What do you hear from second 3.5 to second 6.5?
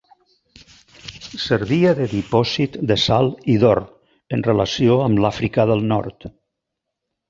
i d'or, en relació amb l'Àfrica del nord.